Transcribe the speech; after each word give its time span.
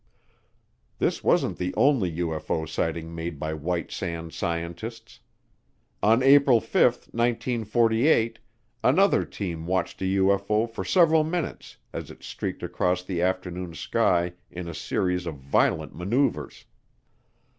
This 0.97 1.23
wasn't 1.23 1.59
the 1.59 1.75
only 1.75 2.11
UFO 2.17 2.67
sighting 2.67 3.13
made 3.13 3.37
by 3.37 3.53
White 3.53 3.91
Sands 3.91 4.35
scientists. 4.35 5.19
On 6.01 6.23
April 6.23 6.59
5, 6.59 6.81
1948, 7.13 8.39
another 8.83 9.23
team 9.23 9.67
watched 9.67 10.01
a 10.01 10.05
UFO 10.05 10.67
for 10.67 10.83
several 10.83 11.23
minutes 11.23 11.77
as 11.93 12.09
it 12.09 12.23
streaked 12.23 12.63
across 12.63 13.03
the 13.03 13.21
afternoon 13.21 13.75
sky 13.75 14.33
in 14.49 14.67
a 14.67 14.73
series 14.73 15.27
of 15.27 15.35
violent 15.35 15.93
maneuvers. 15.95 16.65